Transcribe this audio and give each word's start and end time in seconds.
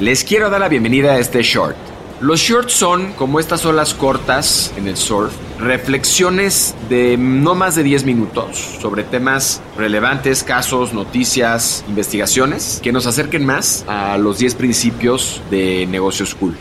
Les 0.00 0.24
quiero 0.24 0.50
dar 0.50 0.58
la 0.58 0.68
bienvenida 0.68 1.12
a 1.12 1.18
este 1.20 1.40
short. 1.44 1.76
Los 2.20 2.40
shorts 2.40 2.72
son 2.72 3.12
como 3.12 3.38
estas 3.38 3.64
olas 3.64 3.94
cortas 3.94 4.72
en 4.76 4.88
el 4.88 4.96
surf, 4.96 5.32
reflexiones 5.60 6.74
de 6.88 7.16
no 7.16 7.54
más 7.54 7.76
de 7.76 7.84
10 7.84 8.04
minutos 8.04 8.58
sobre 8.80 9.04
temas 9.04 9.62
relevantes, 9.76 10.42
casos, 10.42 10.92
noticias, 10.92 11.84
investigaciones 11.86 12.80
que 12.82 12.90
nos 12.90 13.06
acerquen 13.06 13.46
más 13.46 13.84
a 13.86 14.18
los 14.18 14.38
10 14.38 14.56
principios 14.56 15.40
de 15.48 15.86
negocios 15.86 16.34
cool. 16.34 16.56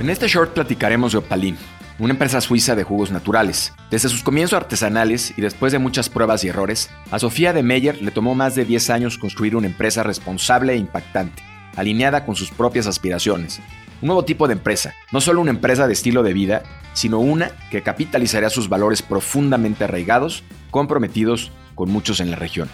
En 0.00 0.08
este 0.08 0.28
short 0.28 0.54
platicaremos 0.54 1.12
de 1.12 1.18
Opalin, 1.18 1.58
una 1.98 2.12
empresa 2.12 2.40
suiza 2.40 2.74
de 2.74 2.84
jugos 2.84 3.10
naturales. 3.10 3.72
Desde 3.90 4.08
sus 4.08 4.22
comienzos 4.22 4.56
artesanales 4.56 5.34
y 5.36 5.40
después 5.40 5.72
de 5.72 5.78
muchas 5.78 6.08
pruebas 6.08 6.44
y 6.44 6.48
errores, 6.48 6.90
a 7.10 7.18
Sofía 7.18 7.52
de 7.52 7.62
Meyer 7.62 8.00
le 8.02 8.10
tomó 8.10 8.34
más 8.34 8.54
de 8.54 8.64
10 8.64 8.90
años 8.90 9.18
construir 9.18 9.56
una 9.56 9.66
empresa 9.66 10.02
responsable 10.02 10.72
e 10.72 10.76
impactante, 10.76 11.42
alineada 11.76 12.24
con 12.24 12.34
sus 12.34 12.50
propias 12.50 12.86
aspiraciones. 12.86 13.60
Un 14.00 14.06
nuevo 14.06 14.24
tipo 14.24 14.48
de 14.48 14.54
empresa, 14.54 14.94
no 15.12 15.20
solo 15.20 15.40
una 15.40 15.50
empresa 15.50 15.86
de 15.86 15.92
estilo 15.92 16.22
de 16.22 16.32
vida, 16.32 16.62
sino 16.92 17.20
una 17.20 17.52
que 17.70 17.82
capitalizaría 17.82 18.50
sus 18.50 18.68
valores 18.68 19.02
profundamente 19.02 19.84
arraigados, 19.84 20.42
comprometidos 20.70 21.52
con 21.74 21.90
muchos 21.90 22.20
en 22.20 22.30
la 22.30 22.36
región. 22.36 22.68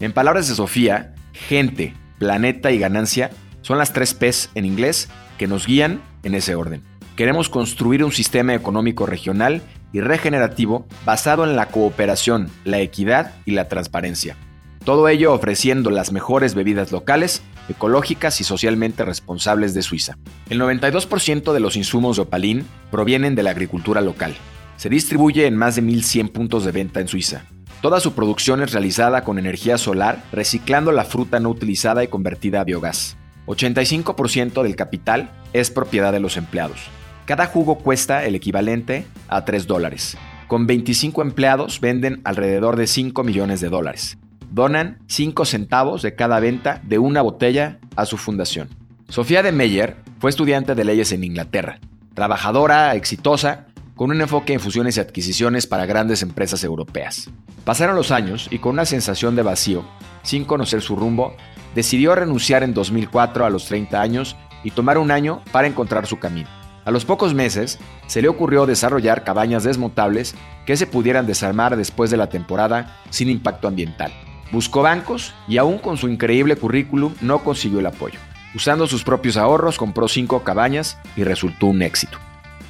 En 0.00 0.12
palabras 0.12 0.48
de 0.48 0.54
Sofía, 0.54 1.14
gente, 1.32 1.94
planeta 2.18 2.70
y 2.70 2.78
ganancia 2.78 3.30
son 3.62 3.78
las 3.78 3.92
tres 3.92 4.14
P's 4.14 4.50
en 4.54 4.64
inglés 4.64 5.08
que 5.38 5.46
nos 5.46 5.66
guían 5.66 6.02
en 6.22 6.34
ese 6.34 6.54
orden. 6.54 6.82
Queremos 7.20 7.50
construir 7.50 8.02
un 8.02 8.12
sistema 8.12 8.54
económico 8.54 9.04
regional 9.04 9.60
y 9.92 10.00
regenerativo 10.00 10.86
basado 11.04 11.44
en 11.44 11.54
la 11.54 11.66
cooperación, 11.66 12.48
la 12.64 12.78
equidad 12.78 13.34
y 13.44 13.50
la 13.50 13.68
transparencia. 13.68 14.38
Todo 14.86 15.06
ello 15.06 15.34
ofreciendo 15.34 15.90
las 15.90 16.12
mejores 16.12 16.54
bebidas 16.54 16.92
locales, 16.92 17.42
ecológicas 17.68 18.40
y 18.40 18.44
socialmente 18.44 19.04
responsables 19.04 19.74
de 19.74 19.82
Suiza. 19.82 20.16
El 20.48 20.62
92% 20.62 21.52
de 21.52 21.60
los 21.60 21.76
insumos 21.76 22.16
de 22.16 22.22
Opalín 22.22 22.66
provienen 22.90 23.34
de 23.34 23.42
la 23.42 23.50
agricultura 23.50 24.00
local. 24.00 24.34
Se 24.78 24.88
distribuye 24.88 25.46
en 25.46 25.56
más 25.56 25.76
de 25.76 25.82
1.100 25.82 26.32
puntos 26.32 26.64
de 26.64 26.72
venta 26.72 27.00
en 27.00 27.08
Suiza. 27.08 27.44
Toda 27.82 28.00
su 28.00 28.14
producción 28.14 28.62
es 28.62 28.72
realizada 28.72 29.24
con 29.24 29.38
energía 29.38 29.76
solar, 29.76 30.24
reciclando 30.32 30.90
la 30.90 31.04
fruta 31.04 31.38
no 31.38 31.50
utilizada 31.50 32.02
y 32.02 32.08
convertida 32.08 32.62
a 32.62 32.64
biogás. 32.64 33.18
85% 33.44 34.62
del 34.62 34.74
capital 34.74 35.30
es 35.52 35.70
propiedad 35.70 36.12
de 36.12 36.20
los 36.20 36.38
empleados. 36.38 36.80
Cada 37.30 37.46
jugo 37.46 37.78
cuesta 37.78 38.24
el 38.24 38.34
equivalente 38.34 39.06
a 39.28 39.44
3 39.44 39.68
dólares. 39.68 40.16
Con 40.48 40.66
25 40.66 41.22
empleados 41.22 41.80
venden 41.80 42.20
alrededor 42.24 42.74
de 42.74 42.88
5 42.88 43.22
millones 43.22 43.60
de 43.60 43.68
dólares. 43.68 44.18
Donan 44.50 44.98
5 45.06 45.44
centavos 45.44 46.02
de 46.02 46.16
cada 46.16 46.40
venta 46.40 46.80
de 46.82 46.98
una 46.98 47.22
botella 47.22 47.78
a 47.94 48.04
su 48.04 48.16
fundación. 48.16 48.68
Sofía 49.08 49.44
de 49.44 49.52
Meyer 49.52 49.94
fue 50.18 50.30
estudiante 50.30 50.74
de 50.74 50.84
leyes 50.84 51.12
en 51.12 51.22
Inglaterra, 51.22 51.78
trabajadora, 52.14 52.96
exitosa, 52.96 53.68
con 53.94 54.10
un 54.10 54.20
enfoque 54.20 54.52
en 54.52 54.58
fusiones 54.58 54.96
y 54.96 55.00
adquisiciones 55.00 55.68
para 55.68 55.86
grandes 55.86 56.22
empresas 56.22 56.64
europeas. 56.64 57.30
Pasaron 57.64 57.94
los 57.94 58.10
años 58.10 58.48
y 58.50 58.58
con 58.58 58.72
una 58.72 58.86
sensación 58.86 59.36
de 59.36 59.42
vacío, 59.42 59.84
sin 60.24 60.44
conocer 60.44 60.82
su 60.82 60.96
rumbo, 60.96 61.36
decidió 61.76 62.16
renunciar 62.16 62.64
en 62.64 62.74
2004 62.74 63.46
a 63.46 63.50
los 63.50 63.66
30 63.66 64.00
años 64.00 64.36
y 64.64 64.72
tomar 64.72 64.98
un 64.98 65.12
año 65.12 65.42
para 65.52 65.68
encontrar 65.68 66.08
su 66.08 66.18
camino. 66.18 66.59
A 66.84 66.90
los 66.90 67.04
pocos 67.04 67.34
meses, 67.34 67.78
se 68.06 68.22
le 68.22 68.28
ocurrió 68.28 68.64
desarrollar 68.64 69.22
cabañas 69.22 69.64
desmontables 69.64 70.34
que 70.64 70.76
se 70.76 70.86
pudieran 70.86 71.26
desarmar 71.26 71.76
después 71.76 72.10
de 72.10 72.16
la 72.16 72.28
temporada 72.28 72.96
sin 73.10 73.28
impacto 73.28 73.68
ambiental. 73.68 74.12
Buscó 74.50 74.82
bancos 74.82 75.34
y 75.46 75.58
aún 75.58 75.78
con 75.78 75.98
su 75.98 76.08
increíble 76.08 76.56
currículum 76.56 77.14
no 77.20 77.44
consiguió 77.44 77.80
el 77.80 77.86
apoyo. 77.86 78.18
Usando 78.54 78.86
sus 78.86 79.04
propios 79.04 79.36
ahorros 79.36 79.76
compró 79.76 80.08
cinco 80.08 80.42
cabañas 80.42 80.98
y 81.16 81.22
resultó 81.22 81.66
un 81.66 81.82
éxito. 81.82 82.18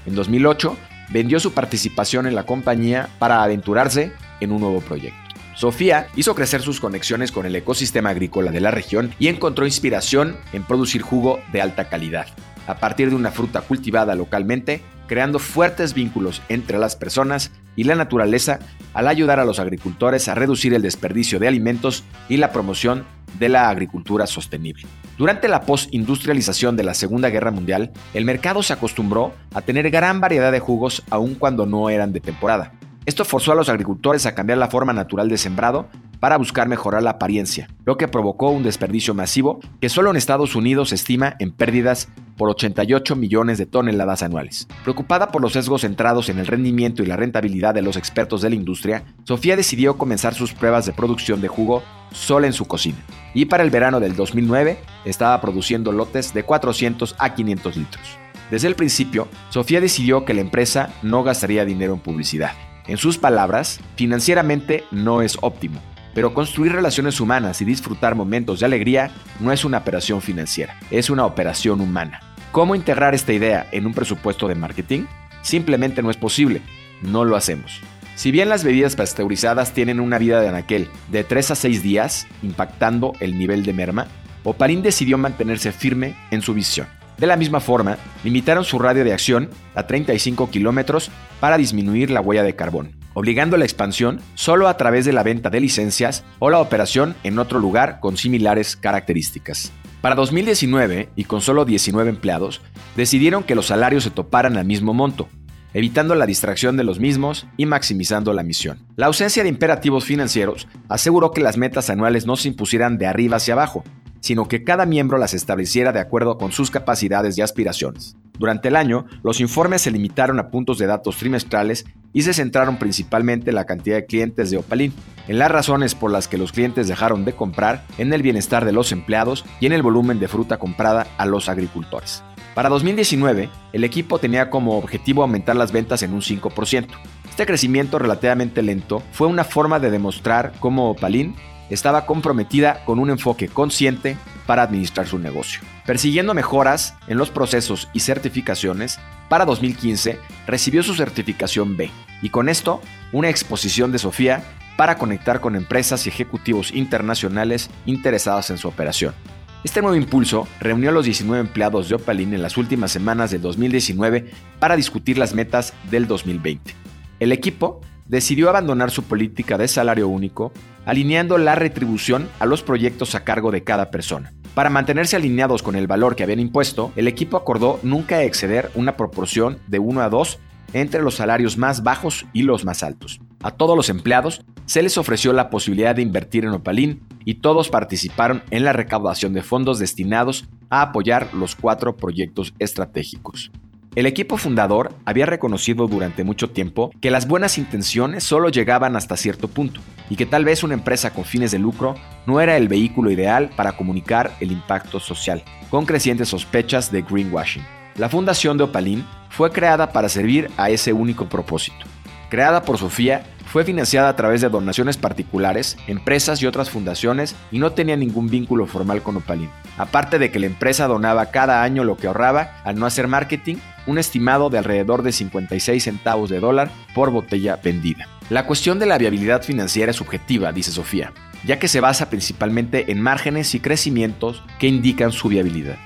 En 0.06 0.14
2008 0.14 0.76
vendió 1.10 1.38
su 1.38 1.52
participación 1.52 2.26
en 2.26 2.34
la 2.34 2.44
compañía 2.44 3.08
para 3.18 3.42
aventurarse 3.42 4.12
en 4.40 4.52
un 4.52 4.60
nuevo 4.60 4.80
proyecto. 4.80 5.18
Sofía 5.54 6.08
hizo 6.16 6.34
crecer 6.34 6.62
sus 6.62 6.80
conexiones 6.80 7.32
con 7.32 7.46
el 7.46 7.54
ecosistema 7.54 8.10
agrícola 8.10 8.50
de 8.50 8.60
la 8.60 8.70
región 8.70 9.14
y 9.18 9.28
encontró 9.28 9.66
inspiración 9.66 10.36
en 10.52 10.64
producir 10.64 11.02
jugo 11.02 11.40
de 11.52 11.62
alta 11.62 11.88
calidad 11.88 12.26
a 12.66 12.76
partir 12.76 13.10
de 13.10 13.16
una 13.16 13.30
fruta 13.30 13.60
cultivada 13.60 14.14
localmente, 14.14 14.82
creando 15.06 15.38
fuertes 15.38 15.94
vínculos 15.94 16.42
entre 16.48 16.78
las 16.78 16.96
personas 16.96 17.50
y 17.76 17.84
la 17.84 17.94
naturaleza 17.94 18.58
al 18.94 19.08
ayudar 19.08 19.40
a 19.40 19.44
los 19.44 19.58
agricultores 19.58 20.28
a 20.28 20.34
reducir 20.34 20.74
el 20.74 20.82
desperdicio 20.82 21.38
de 21.38 21.48
alimentos 21.48 22.04
y 22.28 22.36
la 22.36 22.52
promoción 22.52 23.04
de 23.38 23.48
la 23.48 23.68
agricultura 23.68 24.26
sostenible. 24.26 24.86
Durante 25.16 25.48
la 25.48 25.62
postindustrialización 25.62 26.76
de 26.76 26.84
la 26.84 26.94
Segunda 26.94 27.28
Guerra 27.30 27.50
Mundial, 27.50 27.92
el 28.14 28.24
mercado 28.24 28.62
se 28.62 28.72
acostumbró 28.72 29.32
a 29.54 29.62
tener 29.62 29.90
gran 29.90 30.20
variedad 30.20 30.52
de 30.52 30.60
jugos 30.60 31.02
aun 31.10 31.34
cuando 31.34 31.66
no 31.66 31.90
eran 31.90 32.12
de 32.12 32.20
temporada. 32.20 32.72
Esto 33.06 33.24
forzó 33.24 33.52
a 33.52 33.54
los 33.54 33.68
agricultores 33.68 34.26
a 34.26 34.34
cambiar 34.34 34.58
la 34.58 34.68
forma 34.68 34.92
natural 34.92 35.28
de 35.28 35.38
sembrado 35.38 35.88
para 36.20 36.36
buscar 36.36 36.68
mejorar 36.68 37.02
la 37.02 37.10
apariencia, 37.10 37.68
lo 37.84 37.96
que 37.96 38.08
provocó 38.08 38.50
un 38.50 38.62
desperdicio 38.62 39.14
masivo 39.14 39.60
que 39.80 39.88
solo 39.88 40.10
en 40.10 40.16
Estados 40.16 40.54
Unidos 40.54 40.90
se 40.90 40.96
estima 40.96 41.34
en 41.38 41.50
pérdidas 41.50 42.08
por 42.40 42.48
88 42.48 43.16
millones 43.16 43.58
de 43.58 43.66
toneladas 43.66 44.22
anuales. 44.22 44.66
Preocupada 44.82 45.28
por 45.28 45.42
los 45.42 45.52
sesgos 45.52 45.82
centrados 45.82 46.30
en 46.30 46.38
el 46.38 46.46
rendimiento 46.46 47.02
y 47.02 47.06
la 47.06 47.16
rentabilidad 47.16 47.74
de 47.74 47.82
los 47.82 47.98
expertos 47.98 48.40
de 48.40 48.48
la 48.48 48.56
industria, 48.56 49.04
Sofía 49.24 49.56
decidió 49.56 49.98
comenzar 49.98 50.32
sus 50.32 50.54
pruebas 50.54 50.86
de 50.86 50.94
producción 50.94 51.42
de 51.42 51.48
jugo 51.48 51.82
sola 52.12 52.46
en 52.46 52.54
su 52.54 52.64
cocina. 52.64 52.96
Y 53.34 53.44
para 53.44 53.62
el 53.62 53.68
verano 53.68 54.00
del 54.00 54.16
2009 54.16 54.78
estaba 55.04 55.38
produciendo 55.42 55.92
lotes 55.92 56.32
de 56.32 56.42
400 56.42 57.14
a 57.18 57.34
500 57.34 57.76
litros. 57.76 58.18
Desde 58.50 58.68
el 58.68 58.74
principio, 58.74 59.28
Sofía 59.50 59.82
decidió 59.82 60.24
que 60.24 60.32
la 60.32 60.40
empresa 60.40 60.94
no 61.02 61.22
gastaría 61.22 61.66
dinero 61.66 61.92
en 61.92 62.00
publicidad. 62.00 62.52
En 62.86 62.96
sus 62.96 63.18
palabras, 63.18 63.80
financieramente 63.96 64.84
no 64.90 65.20
es 65.20 65.36
óptimo, 65.42 65.82
pero 66.14 66.34
construir 66.34 66.72
relaciones 66.72 67.20
humanas 67.20 67.60
y 67.60 67.64
disfrutar 67.64 68.14
momentos 68.14 68.60
de 68.60 68.66
alegría 68.66 69.10
no 69.40 69.52
es 69.52 69.64
una 69.64 69.78
operación 69.78 70.20
financiera, 70.20 70.78
es 70.90 71.10
una 71.10 71.24
operación 71.24 71.80
humana. 71.80 72.20
¿Cómo 72.52 72.74
integrar 72.74 73.14
esta 73.14 73.32
idea 73.32 73.68
en 73.70 73.86
un 73.86 73.94
presupuesto 73.94 74.48
de 74.48 74.56
marketing? 74.56 75.04
Simplemente 75.42 76.02
no 76.02 76.10
es 76.10 76.16
posible, 76.16 76.62
no 77.00 77.24
lo 77.24 77.36
hacemos. 77.36 77.80
Si 78.16 78.32
bien 78.32 78.48
las 78.48 78.64
bebidas 78.64 78.96
pasteurizadas 78.96 79.72
tienen 79.72 80.00
una 80.00 80.18
vida 80.18 80.40
de 80.40 80.48
anaquel 80.48 80.88
de 81.12 81.22
3 81.22 81.52
a 81.52 81.54
6 81.54 81.82
días, 81.82 82.26
impactando 82.42 83.12
el 83.20 83.38
nivel 83.38 83.64
de 83.64 83.72
merma, 83.72 84.08
Oparín 84.42 84.82
decidió 84.82 85.16
mantenerse 85.16 85.70
firme 85.70 86.16
en 86.32 86.42
su 86.42 86.52
visión. 86.52 86.88
De 87.18 87.28
la 87.28 87.36
misma 87.36 87.60
forma, 87.60 87.98
limitaron 88.24 88.64
su 88.64 88.80
radio 88.80 89.04
de 89.04 89.12
acción 89.12 89.50
a 89.76 89.86
35 89.86 90.50
kilómetros 90.50 91.08
para 91.38 91.56
disminuir 91.56 92.10
la 92.10 92.20
huella 92.20 92.42
de 92.42 92.56
carbón 92.56 93.00
obligando 93.14 93.56
la 93.56 93.64
expansión 93.64 94.20
solo 94.34 94.68
a 94.68 94.76
través 94.76 95.04
de 95.04 95.12
la 95.12 95.22
venta 95.22 95.50
de 95.50 95.60
licencias 95.60 96.24
o 96.38 96.50
la 96.50 96.60
operación 96.60 97.14
en 97.24 97.38
otro 97.38 97.58
lugar 97.58 98.00
con 98.00 98.16
similares 98.16 98.76
características. 98.76 99.72
Para 100.00 100.14
2019, 100.14 101.10
y 101.14 101.24
con 101.24 101.42
solo 101.42 101.66
19 101.66 102.08
empleados, 102.08 102.62
decidieron 102.96 103.44
que 103.44 103.54
los 103.54 103.66
salarios 103.66 104.04
se 104.04 104.10
toparan 104.10 104.56
al 104.56 104.64
mismo 104.64 104.94
monto, 104.94 105.28
evitando 105.74 106.14
la 106.14 106.24
distracción 106.24 106.78
de 106.78 106.84
los 106.84 106.98
mismos 106.98 107.46
y 107.58 107.66
maximizando 107.66 108.32
la 108.32 108.42
misión. 108.42 108.78
La 108.96 109.06
ausencia 109.06 109.42
de 109.42 109.50
imperativos 109.50 110.06
financieros 110.06 110.68
aseguró 110.88 111.32
que 111.32 111.42
las 111.42 111.58
metas 111.58 111.90
anuales 111.90 112.24
no 112.24 112.36
se 112.36 112.48
impusieran 112.48 112.96
de 112.96 113.06
arriba 113.06 113.36
hacia 113.36 113.52
abajo, 113.52 113.84
sino 114.20 114.48
que 114.48 114.64
cada 114.64 114.86
miembro 114.86 115.18
las 115.18 115.34
estableciera 115.34 115.92
de 115.92 116.00
acuerdo 116.00 116.38
con 116.38 116.50
sus 116.50 116.70
capacidades 116.70 117.36
y 117.36 117.42
aspiraciones. 117.42 118.16
Durante 118.38 118.68
el 118.68 118.76
año, 118.76 119.04
los 119.22 119.38
informes 119.40 119.82
se 119.82 119.90
limitaron 119.90 120.38
a 120.38 120.48
puntos 120.48 120.78
de 120.78 120.86
datos 120.86 121.18
trimestrales 121.18 121.84
y 122.12 122.22
se 122.22 122.34
centraron 122.34 122.78
principalmente 122.78 123.50
en 123.50 123.56
la 123.56 123.66
cantidad 123.66 123.96
de 123.96 124.06
clientes 124.06 124.50
de 124.50 124.58
Opalin, 124.58 124.92
en 125.28 125.38
las 125.38 125.50
razones 125.50 125.94
por 125.94 126.10
las 126.10 126.28
que 126.28 126.38
los 126.38 126.52
clientes 126.52 126.88
dejaron 126.88 127.24
de 127.24 127.34
comprar, 127.34 127.84
en 127.98 128.12
el 128.12 128.22
bienestar 128.22 128.64
de 128.64 128.72
los 128.72 128.92
empleados 128.92 129.44
y 129.60 129.66
en 129.66 129.72
el 129.72 129.82
volumen 129.82 130.18
de 130.18 130.28
fruta 130.28 130.58
comprada 130.58 131.06
a 131.18 131.26
los 131.26 131.48
agricultores. 131.48 132.22
Para 132.54 132.68
2019, 132.68 133.48
el 133.72 133.84
equipo 133.84 134.18
tenía 134.18 134.50
como 134.50 134.76
objetivo 134.76 135.22
aumentar 135.22 135.56
las 135.56 135.72
ventas 135.72 136.02
en 136.02 136.12
un 136.12 136.20
5%. 136.20 136.86
Este 137.28 137.46
crecimiento 137.46 137.98
relativamente 137.98 138.60
lento 138.60 139.02
fue 139.12 139.28
una 139.28 139.44
forma 139.44 139.78
de 139.78 139.90
demostrar 139.90 140.52
cómo 140.58 140.90
Opalin 140.90 141.36
estaba 141.70 142.06
comprometida 142.06 142.84
con 142.84 142.98
un 142.98 143.10
enfoque 143.10 143.48
consciente 143.48 144.16
para 144.46 144.62
administrar 144.62 145.06
su 145.06 145.18
negocio. 145.18 145.60
Persiguiendo 145.86 146.34
mejoras 146.34 146.94
en 147.06 147.16
los 147.16 147.30
procesos 147.30 147.88
y 147.92 148.00
certificaciones, 148.00 148.98
para 149.28 149.44
2015 149.44 150.18
recibió 150.46 150.82
su 150.82 150.94
certificación 150.94 151.76
B 151.76 151.90
y 152.20 152.28
con 152.30 152.48
esto 152.48 152.80
una 153.12 153.28
exposición 153.28 153.92
de 153.92 153.98
Sofía 153.98 154.42
para 154.76 154.98
conectar 154.98 155.40
con 155.40 155.56
empresas 155.56 156.06
y 156.06 156.08
ejecutivos 156.08 156.72
internacionales 156.72 157.70
interesados 157.86 158.50
en 158.50 158.58
su 158.58 158.68
operación. 158.68 159.14
Este 159.62 159.82
nuevo 159.82 159.94
impulso 159.94 160.48
reunió 160.58 160.88
a 160.88 160.92
los 160.92 161.04
19 161.04 161.40
empleados 161.40 161.88
de 161.88 161.96
Opalin 161.96 162.32
en 162.32 162.42
las 162.42 162.56
últimas 162.56 162.90
semanas 162.90 163.30
del 163.30 163.42
2019 163.42 164.30
para 164.58 164.74
discutir 164.74 165.18
las 165.18 165.34
metas 165.34 165.74
del 165.90 166.06
2020. 166.06 166.74
El 167.20 167.32
equipo 167.32 167.82
decidió 168.10 168.48
abandonar 168.48 168.90
su 168.90 169.04
política 169.04 169.56
de 169.56 169.68
salario 169.68 170.08
único, 170.08 170.52
alineando 170.84 171.38
la 171.38 171.54
retribución 171.54 172.28
a 172.40 172.46
los 172.46 172.62
proyectos 172.62 173.14
a 173.14 173.22
cargo 173.22 173.52
de 173.52 173.62
cada 173.62 173.92
persona. 173.92 174.32
Para 174.54 174.68
mantenerse 174.68 175.14
alineados 175.14 175.62
con 175.62 175.76
el 175.76 175.86
valor 175.86 176.16
que 176.16 176.24
habían 176.24 176.40
impuesto, 176.40 176.92
el 176.96 177.06
equipo 177.06 177.36
acordó 177.36 177.78
nunca 177.84 178.24
exceder 178.24 178.72
una 178.74 178.96
proporción 178.96 179.58
de 179.68 179.78
1 179.78 180.00
a 180.00 180.08
2 180.08 180.40
entre 180.72 181.02
los 181.02 181.14
salarios 181.14 181.56
más 181.56 181.84
bajos 181.84 182.26
y 182.32 182.42
los 182.42 182.64
más 182.64 182.82
altos. 182.82 183.20
A 183.42 183.52
todos 183.52 183.76
los 183.76 183.88
empleados 183.88 184.44
se 184.66 184.82
les 184.82 184.98
ofreció 184.98 185.32
la 185.32 185.48
posibilidad 185.48 185.94
de 185.94 186.02
invertir 186.02 186.44
en 186.44 186.50
Opalín 186.50 187.02
y 187.24 187.34
todos 187.34 187.68
participaron 187.68 188.42
en 188.50 188.64
la 188.64 188.72
recaudación 188.72 189.32
de 189.34 189.42
fondos 189.42 189.78
destinados 189.78 190.48
a 190.68 190.82
apoyar 190.82 191.32
los 191.32 191.54
cuatro 191.54 191.96
proyectos 191.96 192.54
estratégicos. 192.58 193.52
El 193.96 194.06
equipo 194.06 194.36
fundador 194.36 194.94
había 195.04 195.26
reconocido 195.26 195.88
durante 195.88 196.22
mucho 196.22 196.50
tiempo 196.50 196.92
que 197.00 197.10
las 197.10 197.26
buenas 197.26 197.58
intenciones 197.58 198.22
solo 198.22 198.48
llegaban 198.48 198.94
hasta 198.94 199.16
cierto 199.16 199.48
punto 199.48 199.80
y 200.08 200.14
que 200.14 200.26
tal 200.26 200.44
vez 200.44 200.62
una 200.62 200.74
empresa 200.74 201.12
con 201.12 201.24
fines 201.24 201.50
de 201.50 201.58
lucro 201.58 201.96
no 202.24 202.40
era 202.40 202.56
el 202.56 202.68
vehículo 202.68 203.10
ideal 203.10 203.50
para 203.56 203.72
comunicar 203.72 204.30
el 204.38 204.52
impacto 204.52 205.00
social, 205.00 205.42
con 205.70 205.86
crecientes 205.86 206.28
sospechas 206.28 206.92
de 206.92 207.02
greenwashing. 207.02 207.64
La 207.96 208.08
fundación 208.08 208.58
de 208.58 208.64
Opalin 208.64 209.04
fue 209.28 209.50
creada 209.50 209.92
para 209.92 210.08
servir 210.08 210.48
a 210.56 210.70
ese 210.70 210.92
único 210.92 211.28
propósito. 211.28 211.84
Creada 212.28 212.62
por 212.62 212.78
Sofía, 212.78 213.24
fue 213.50 213.64
financiada 213.64 214.08
a 214.08 214.14
través 214.14 214.40
de 214.40 214.48
donaciones 214.48 214.96
particulares, 214.96 215.76
empresas 215.88 216.40
y 216.40 216.46
otras 216.46 216.70
fundaciones 216.70 217.34
y 217.50 217.58
no 217.58 217.72
tenía 217.72 217.96
ningún 217.96 218.28
vínculo 218.30 218.66
formal 218.66 219.02
con 219.02 219.16
Opalin. 219.16 219.50
Aparte 219.76 220.20
de 220.20 220.30
que 220.30 220.38
la 220.38 220.46
empresa 220.46 220.86
donaba 220.86 221.32
cada 221.32 221.64
año 221.64 221.82
lo 221.82 221.96
que 221.96 222.06
ahorraba 222.06 222.60
al 222.62 222.78
no 222.78 222.86
hacer 222.86 223.08
marketing, 223.08 223.56
un 223.86 223.98
estimado 223.98 224.50
de 224.50 224.58
alrededor 224.58 225.02
de 225.02 225.12
56 225.12 225.82
centavos 225.82 226.30
de 226.30 226.40
dólar 226.40 226.70
por 226.94 227.10
botella 227.10 227.56
vendida. 227.56 228.08
La 228.28 228.46
cuestión 228.46 228.78
de 228.78 228.86
la 228.86 228.98
viabilidad 228.98 229.42
financiera 229.42 229.90
es 229.90 229.96
subjetiva, 229.96 230.52
dice 230.52 230.70
Sofía, 230.70 231.12
ya 231.44 231.58
que 231.58 231.68
se 231.68 231.80
basa 231.80 232.10
principalmente 232.10 232.92
en 232.92 233.00
márgenes 233.00 233.54
y 233.54 233.60
crecimientos 233.60 234.42
que 234.58 234.68
indican 234.68 235.12
su 235.12 235.28
viabilidad. 235.28 235.76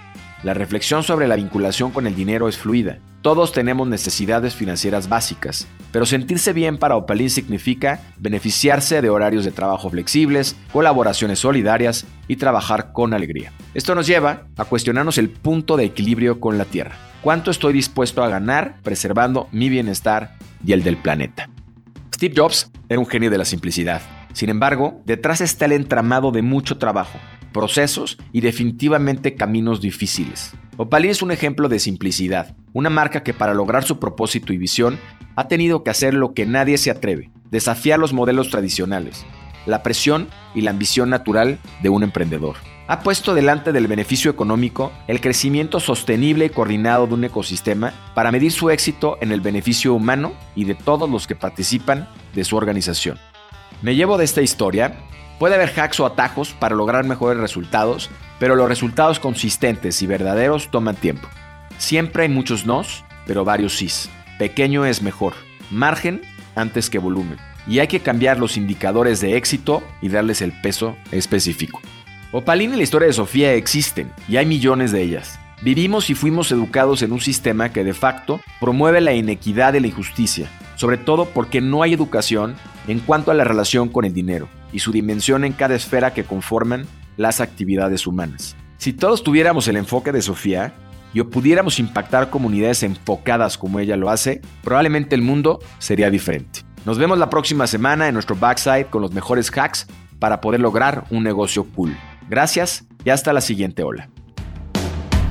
La 0.44 0.52
reflexión 0.52 1.02
sobre 1.02 1.26
la 1.26 1.36
vinculación 1.36 1.90
con 1.90 2.06
el 2.06 2.14
dinero 2.14 2.48
es 2.48 2.58
fluida. 2.58 2.98
Todos 3.22 3.52
tenemos 3.52 3.88
necesidades 3.88 4.54
financieras 4.54 5.08
básicas, 5.08 5.66
pero 5.90 6.04
sentirse 6.04 6.52
bien 6.52 6.76
para 6.76 6.96
Opalin 6.96 7.30
significa 7.30 8.02
beneficiarse 8.18 9.00
de 9.00 9.08
horarios 9.08 9.46
de 9.46 9.52
trabajo 9.52 9.88
flexibles, 9.88 10.54
colaboraciones 10.70 11.38
solidarias 11.38 12.04
y 12.28 12.36
trabajar 12.36 12.92
con 12.92 13.14
alegría. 13.14 13.54
Esto 13.72 13.94
nos 13.94 14.06
lleva 14.06 14.42
a 14.58 14.66
cuestionarnos 14.66 15.16
el 15.16 15.30
punto 15.30 15.78
de 15.78 15.86
equilibrio 15.86 16.40
con 16.40 16.58
la 16.58 16.66
Tierra. 16.66 16.96
¿Cuánto 17.22 17.50
estoy 17.50 17.72
dispuesto 17.72 18.22
a 18.22 18.28
ganar 18.28 18.82
preservando 18.82 19.48
mi 19.50 19.70
bienestar 19.70 20.36
y 20.62 20.74
el 20.74 20.82
del 20.82 20.98
planeta? 20.98 21.48
Steve 22.14 22.34
Jobs 22.36 22.70
era 22.90 23.00
un 23.00 23.06
genio 23.06 23.30
de 23.30 23.38
la 23.38 23.46
simplicidad. 23.46 24.02
Sin 24.34 24.50
embargo, 24.50 25.00
detrás 25.06 25.40
está 25.40 25.64
el 25.64 25.72
entramado 25.72 26.32
de 26.32 26.42
mucho 26.42 26.76
trabajo, 26.76 27.18
procesos 27.54 28.18
y 28.32 28.42
definitivamente 28.42 29.36
caminos 29.36 29.80
difíciles. 29.80 30.52
Opalí 30.76 31.08
es 31.08 31.22
un 31.22 31.30
ejemplo 31.30 31.68
de 31.70 31.78
simplicidad, 31.78 32.56
una 32.74 32.90
marca 32.90 33.22
que 33.22 33.32
para 33.32 33.54
lograr 33.54 33.84
su 33.84 33.98
propósito 33.98 34.52
y 34.52 34.58
visión 34.58 34.98
ha 35.36 35.48
tenido 35.48 35.84
que 35.84 35.90
hacer 35.90 36.12
lo 36.12 36.34
que 36.34 36.44
nadie 36.44 36.76
se 36.76 36.90
atreve, 36.90 37.30
desafiar 37.50 38.00
los 38.00 38.12
modelos 38.12 38.50
tradicionales, 38.50 39.24
la 39.66 39.84
presión 39.84 40.28
y 40.54 40.62
la 40.62 40.72
ambición 40.72 41.08
natural 41.08 41.60
de 41.80 41.88
un 41.88 42.02
emprendedor. 42.02 42.56
Ha 42.88 43.00
puesto 43.00 43.34
delante 43.34 43.72
del 43.72 43.86
beneficio 43.86 44.30
económico 44.30 44.92
el 45.06 45.20
crecimiento 45.20 45.80
sostenible 45.80 46.46
y 46.46 46.50
coordinado 46.50 47.06
de 47.06 47.14
un 47.14 47.24
ecosistema 47.24 47.94
para 48.14 48.32
medir 48.32 48.52
su 48.52 48.68
éxito 48.68 49.16
en 49.22 49.32
el 49.32 49.40
beneficio 49.40 49.94
humano 49.94 50.34
y 50.54 50.64
de 50.64 50.74
todos 50.74 51.08
los 51.08 51.26
que 51.26 51.36
participan 51.36 52.08
de 52.34 52.44
su 52.44 52.56
organización. 52.56 53.16
Me 53.80 53.94
llevo 53.94 54.18
de 54.18 54.24
esta 54.24 54.42
historia 54.42 54.98
Puede 55.38 55.56
haber 55.56 55.72
hacks 55.78 55.98
o 55.98 56.06
atajos 56.06 56.52
para 56.52 56.76
lograr 56.76 57.04
mejores 57.04 57.40
resultados, 57.40 58.08
pero 58.38 58.54
los 58.54 58.68
resultados 58.68 59.18
consistentes 59.18 60.00
y 60.00 60.06
verdaderos 60.06 60.70
toman 60.70 60.94
tiempo. 60.94 61.28
Siempre 61.78 62.22
hay 62.22 62.28
muchos 62.28 62.66
nos, 62.66 63.04
pero 63.26 63.44
varios 63.44 63.76
sís. 63.76 64.08
Pequeño 64.38 64.86
es 64.86 65.02
mejor. 65.02 65.34
Margen 65.70 66.22
antes 66.54 66.88
que 66.88 66.98
volumen. 66.98 67.38
Y 67.66 67.80
hay 67.80 67.88
que 67.88 68.00
cambiar 68.00 68.38
los 68.38 68.56
indicadores 68.56 69.20
de 69.20 69.36
éxito 69.36 69.82
y 70.00 70.08
darles 70.08 70.40
el 70.40 70.52
peso 70.60 70.96
específico. 71.10 71.80
Opalín 72.30 72.74
y 72.74 72.76
la 72.76 72.82
historia 72.82 73.08
de 73.08 73.14
Sofía 73.14 73.54
existen 73.54 74.12
y 74.28 74.36
hay 74.36 74.46
millones 74.46 74.92
de 74.92 75.02
ellas. 75.02 75.40
Vivimos 75.62 76.10
y 76.10 76.14
fuimos 76.14 76.52
educados 76.52 77.02
en 77.02 77.12
un 77.12 77.20
sistema 77.20 77.70
que 77.70 77.84
de 77.84 77.94
facto 77.94 78.40
promueve 78.60 79.00
la 79.00 79.14
inequidad 79.14 79.74
y 79.74 79.80
la 79.80 79.86
injusticia, 79.86 80.48
sobre 80.76 80.98
todo 80.98 81.26
porque 81.26 81.60
no 81.60 81.82
hay 81.82 81.94
educación 81.94 82.54
en 82.86 83.00
cuanto 83.00 83.30
a 83.30 83.34
la 83.34 83.44
relación 83.44 83.88
con 83.88 84.04
el 84.04 84.12
dinero 84.12 84.48
y 84.74 84.80
su 84.80 84.92
dimensión 84.92 85.44
en 85.44 85.54
cada 85.54 85.74
esfera 85.74 86.12
que 86.12 86.24
conforman 86.24 86.86
las 87.16 87.40
actividades 87.40 88.06
humanas. 88.06 88.56
Si 88.76 88.92
todos 88.92 89.22
tuviéramos 89.22 89.68
el 89.68 89.76
enfoque 89.76 90.12
de 90.12 90.20
Sofía 90.20 90.74
y 91.14 91.22
pudiéramos 91.22 91.78
impactar 91.78 92.28
comunidades 92.28 92.82
enfocadas 92.82 93.56
como 93.56 93.78
ella 93.78 93.96
lo 93.96 94.10
hace, 94.10 94.42
probablemente 94.62 95.14
el 95.14 95.22
mundo 95.22 95.60
sería 95.78 96.10
diferente. 96.10 96.60
Nos 96.84 96.98
vemos 96.98 97.18
la 97.18 97.30
próxima 97.30 97.66
semana 97.66 98.08
en 98.08 98.14
nuestro 98.14 98.36
backside 98.36 98.86
con 98.86 99.00
los 99.00 99.12
mejores 99.12 99.50
hacks 99.56 99.86
para 100.18 100.40
poder 100.40 100.60
lograr 100.60 101.04
un 101.10 101.22
negocio 101.22 101.64
cool. 101.74 101.96
Gracias 102.28 102.84
y 103.04 103.10
hasta 103.10 103.32
la 103.32 103.40
siguiente 103.40 103.84
ola. 103.84 104.10